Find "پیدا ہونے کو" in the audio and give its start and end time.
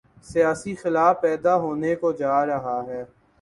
1.13-2.11